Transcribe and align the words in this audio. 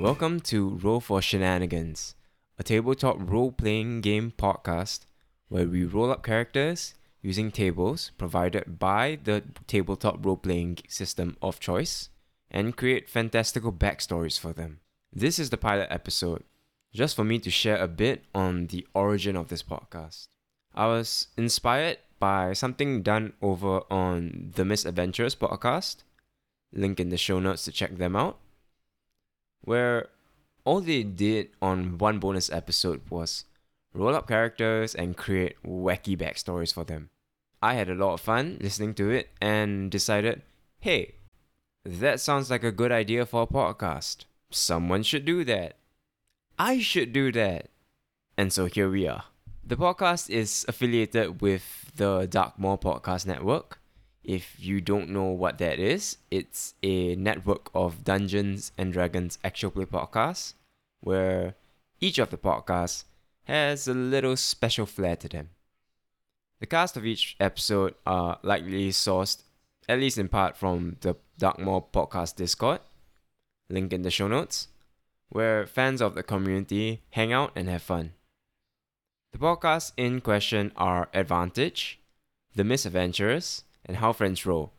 Welcome 0.00 0.40
to 0.40 0.70
Roll 0.82 0.98
for 0.98 1.22
Shenanigans, 1.22 2.16
a 2.58 2.64
tabletop 2.64 3.16
role 3.20 3.52
playing 3.52 4.00
game 4.00 4.32
podcast 4.36 5.06
where 5.48 5.68
we 5.68 5.84
roll 5.84 6.10
up 6.10 6.24
characters 6.24 6.94
using 7.22 7.52
tables 7.52 8.10
provided 8.18 8.80
by 8.80 9.20
the 9.22 9.44
tabletop 9.68 10.26
role 10.26 10.36
playing 10.36 10.78
system 10.88 11.36
of 11.40 11.60
choice 11.60 12.08
and 12.50 12.76
create 12.76 13.08
fantastical 13.08 13.72
backstories 13.72 14.38
for 14.38 14.52
them. 14.52 14.80
This 15.12 15.38
is 15.38 15.50
the 15.50 15.56
pilot 15.56 15.86
episode, 15.90 16.42
just 16.92 17.14
for 17.14 17.22
me 17.22 17.38
to 17.38 17.50
share 17.50 17.78
a 17.78 17.86
bit 17.86 18.24
on 18.34 18.66
the 18.66 18.84
origin 18.94 19.36
of 19.36 19.46
this 19.46 19.62
podcast. 19.62 20.26
I 20.74 20.86
was 20.88 21.28
inspired 21.36 21.98
by 22.18 22.52
something 22.52 23.02
done 23.02 23.34
over 23.40 23.82
on 23.92 24.50
the 24.56 24.64
Misadventures 24.64 25.36
podcast, 25.36 25.98
link 26.72 26.98
in 26.98 27.10
the 27.10 27.16
show 27.16 27.38
notes 27.38 27.64
to 27.66 27.72
check 27.72 27.96
them 27.96 28.16
out, 28.16 28.38
where 29.64 30.08
all 30.64 30.80
they 30.80 31.02
did 31.02 31.50
on 31.60 31.98
one 31.98 32.18
bonus 32.18 32.50
episode 32.50 33.02
was 33.10 33.44
roll 33.92 34.14
up 34.14 34.28
characters 34.28 34.94
and 34.94 35.16
create 35.16 35.56
wacky 35.64 36.16
backstories 36.16 36.72
for 36.72 36.84
them. 36.84 37.10
I 37.62 37.74
had 37.74 37.88
a 37.88 37.94
lot 37.94 38.14
of 38.14 38.20
fun 38.20 38.58
listening 38.60 38.94
to 38.94 39.10
it 39.10 39.30
and 39.40 39.90
decided, 39.90 40.42
hey, 40.80 41.14
that 41.84 42.20
sounds 42.20 42.50
like 42.50 42.64
a 42.64 42.72
good 42.72 42.92
idea 42.92 43.26
for 43.26 43.42
a 43.42 43.46
podcast. 43.46 44.24
Someone 44.50 45.02
should 45.02 45.24
do 45.24 45.44
that. 45.44 45.76
I 46.58 46.80
should 46.80 47.12
do 47.12 47.32
that. 47.32 47.70
And 48.36 48.52
so 48.52 48.66
here 48.66 48.90
we 48.90 49.06
are. 49.08 49.24
The 49.66 49.76
podcast 49.76 50.28
is 50.28 50.64
affiliated 50.68 51.40
with 51.40 51.90
the 51.96 52.26
Darkmoor 52.26 52.78
Podcast 52.78 53.26
Network. 53.26 53.80
If 54.24 54.56
you 54.58 54.80
don't 54.80 55.10
know 55.10 55.24
what 55.24 55.58
that 55.58 55.78
is, 55.78 56.16
it's 56.30 56.74
a 56.82 57.14
network 57.14 57.70
of 57.74 58.04
Dungeons 58.04 58.72
and 58.78 58.90
Dragons 58.90 59.38
actual 59.44 59.70
play 59.70 59.84
podcasts 59.84 60.54
where 61.00 61.56
each 62.00 62.18
of 62.18 62.30
the 62.30 62.38
podcasts 62.38 63.04
has 63.44 63.86
a 63.86 63.92
little 63.92 64.36
special 64.36 64.86
flair 64.86 65.16
to 65.16 65.28
them. 65.28 65.50
The 66.60 66.66
cast 66.66 66.96
of 66.96 67.04
each 67.04 67.36
episode 67.38 67.96
are 68.06 68.38
likely 68.42 68.88
sourced, 68.88 69.42
at 69.90 69.98
least 69.98 70.16
in 70.16 70.28
part, 70.28 70.56
from 70.56 70.96
the 71.02 71.16
Darkmoor 71.38 71.84
Podcast 71.92 72.36
Discord, 72.36 72.80
link 73.68 73.92
in 73.92 74.00
the 74.00 74.10
show 74.10 74.28
notes, 74.28 74.68
where 75.28 75.66
fans 75.66 76.00
of 76.00 76.14
the 76.14 76.22
community 76.22 77.02
hang 77.10 77.34
out 77.34 77.52
and 77.54 77.68
have 77.68 77.82
fun. 77.82 78.12
The 79.32 79.38
podcasts 79.38 79.92
in 79.98 80.22
question 80.22 80.72
are 80.76 81.10
Advantage, 81.12 82.00
The 82.54 82.64
Misadventures, 82.64 83.64
and 83.84 83.98
How 83.98 84.12
Friends 84.12 84.44
Roll. 84.46 84.72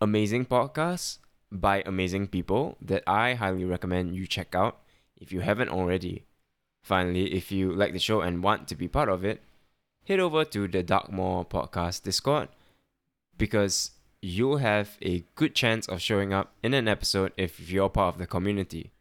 Amazing 0.00 0.46
podcasts 0.46 1.18
by 1.50 1.82
amazing 1.86 2.28
people 2.28 2.76
that 2.80 3.02
I 3.06 3.34
highly 3.34 3.64
recommend 3.64 4.14
you 4.14 4.26
check 4.26 4.54
out 4.54 4.80
if 5.16 5.32
you 5.32 5.40
haven't 5.40 5.70
already. 5.70 6.24
Finally, 6.82 7.34
if 7.34 7.50
you 7.50 7.72
like 7.72 7.92
the 7.92 7.98
show 7.98 8.20
and 8.20 8.42
want 8.42 8.68
to 8.68 8.74
be 8.74 8.88
part 8.88 9.08
of 9.08 9.24
it, 9.24 9.42
head 10.06 10.20
over 10.20 10.44
to 10.44 10.68
the 10.68 10.82
Darkmoor 10.82 11.48
Podcast 11.48 12.02
Discord 12.02 12.48
because 13.36 13.92
you'll 14.22 14.58
have 14.58 14.96
a 15.02 15.24
good 15.34 15.54
chance 15.54 15.88
of 15.88 16.00
showing 16.00 16.32
up 16.32 16.52
in 16.62 16.74
an 16.74 16.88
episode 16.88 17.32
if 17.36 17.70
you're 17.70 17.88
part 17.88 18.14
of 18.14 18.18
the 18.18 18.26
community. 18.26 18.92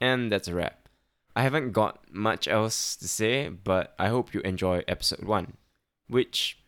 And 0.00 0.30
that's 0.30 0.48
a 0.48 0.54
wrap. 0.54 0.88
I 1.34 1.42
haven't 1.42 1.72
got 1.72 2.04
much 2.12 2.46
else 2.46 2.96
to 2.96 3.08
say, 3.08 3.48
but 3.48 3.94
I 3.98 4.08
hope 4.08 4.34
you 4.34 4.40
enjoy 4.42 4.82
episode 4.86 5.24
1, 5.24 5.54
which 6.08 6.58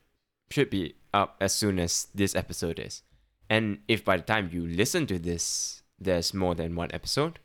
should 0.55 0.71
be 0.71 0.95
up 1.13 1.37
as 1.41 1.53
soon 1.53 1.81
as 1.81 2.07
this 2.15 2.37
episode 2.37 2.79
is. 2.79 3.03
And 3.51 3.79
if 3.89 4.05
by 4.05 4.19
the 4.19 4.23
time 4.23 4.51
you 4.53 4.65
listen 4.65 5.05
to 5.09 5.19
this, 5.19 5.83
there's 5.99 6.33
more 6.33 6.55
than 6.55 6.77
one 6.77 6.91
episode, 6.95 7.41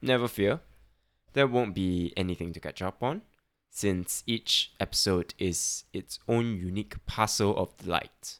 never 0.00 0.28
fear, 0.28 0.60
there 1.32 1.48
won't 1.48 1.74
be 1.74 2.12
anything 2.16 2.52
to 2.52 2.60
catch 2.60 2.82
up 2.82 3.02
on, 3.02 3.22
since 3.68 4.22
each 4.28 4.72
episode 4.78 5.34
is 5.38 5.84
its 5.92 6.20
own 6.28 6.56
unique 6.56 7.04
parcel 7.04 7.56
of 7.56 7.76
delight. 7.76 8.38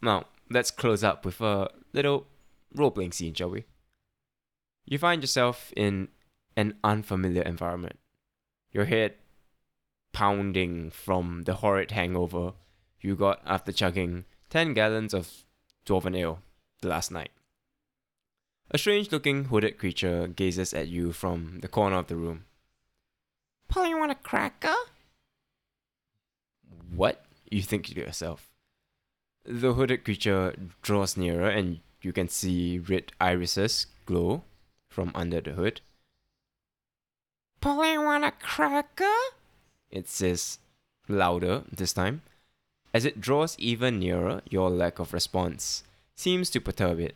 Now, 0.00 0.26
let's 0.50 0.70
close 0.70 1.04
up 1.04 1.26
with 1.26 1.42
a 1.42 1.70
little 1.92 2.26
role 2.74 2.90
playing 2.90 3.12
scene, 3.12 3.34
shall 3.34 3.50
we? 3.50 3.66
You 4.86 4.96
find 4.96 5.22
yourself 5.22 5.74
in 5.76 6.08
an 6.56 6.74
unfamiliar 6.82 7.42
environment. 7.42 7.98
Your 8.72 8.86
head 8.86 9.14
pounding 10.12 10.90
from 10.90 11.42
the 11.42 11.54
horrid 11.54 11.90
hangover 11.90 12.54
you 13.00 13.14
got 13.14 13.40
after 13.46 13.72
chugging 13.72 14.24
10 14.50 14.74
gallons 14.74 15.14
of 15.14 15.44
dwarven 15.86 16.16
ale 16.16 16.40
the 16.80 16.88
last 16.88 17.10
night. 17.10 17.30
A 18.70 18.78
strange 18.78 19.10
looking 19.10 19.46
hooded 19.46 19.78
creature 19.78 20.28
gazes 20.28 20.74
at 20.74 20.88
you 20.88 21.12
from 21.12 21.60
the 21.60 21.68
corner 21.68 21.96
of 21.96 22.08
the 22.08 22.16
room. 22.16 22.44
Polly, 23.68 23.94
want 23.94 24.12
a 24.12 24.14
cracker? 24.14 24.74
What? 26.94 27.24
You 27.50 27.62
think 27.62 27.86
to 27.86 27.94
yourself. 27.94 28.50
The 29.44 29.72
hooded 29.72 30.04
creature 30.04 30.54
draws 30.82 31.16
nearer 31.16 31.48
and 31.48 31.80
you 32.02 32.12
can 32.12 32.28
see 32.28 32.78
red 32.78 33.12
irises 33.20 33.86
glow 34.04 34.44
from 34.90 35.12
under 35.14 35.40
the 35.40 35.52
hood. 35.52 35.80
Polly, 37.60 37.96
want 37.98 38.24
a 38.24 38.32
cracker? 38.32 39.18
It 39.90 40.08
says 40.08 40.58
louder 41.08 41.64
this 41.72 41.92
time. 41.92 42.22
As 42.98 43.04
it 43.04 43.20
draws 43.20 43.54
even 43.60 44.00
nearer, 44.00 44.42
your 44.50 44.70
lack 44.70 44.98
of 44.98 45.12
response 45.12 45.84
seems 46.16 46.50
to 46.50 46.60
perturb 46.60 46.98
it. 46.98 47.14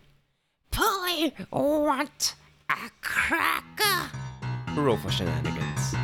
Polly, 0.70 1.34
want 1.50 2.36
a 2.70 2.88
cracker? 3.00 4.16
Roll 4.76 4.96
for 4.96 5.10
shenanigans. 5.10 5.96